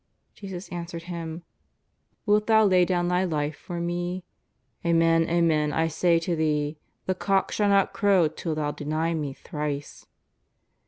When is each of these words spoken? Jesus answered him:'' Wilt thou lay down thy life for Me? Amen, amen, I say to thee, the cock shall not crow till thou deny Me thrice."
Jesus 0.33 0.67
answered 0.69 1.03
him:'' 1.03 1.43
Wilt 2.25 2.47
thou 2.47 2.65
lay 2.65 2.85
down 2.85 3.07
thy 3.07 3.23
life 3.23 3.55
for 3.55 3.79
Me? 3.79 4.23
Amen, 4.83 5.29
amen, 5.29 5.71
I 5.71 5.89
say 5.89 6.17
to 6.21 6.35
thee, 6.35 6.79
the 7.05 7.13
cock 7.13 7.51
shall 7.51 7.69
not 7.69 7.93
crow 7.93 8.27
till 8.27 8.55
thou 8.55 8.71
deny 8.71 9.13
Me 9.13 9.33
thrice." 9.33 10.07